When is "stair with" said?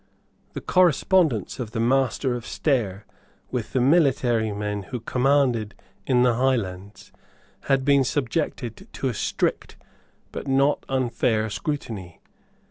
2.43-3.71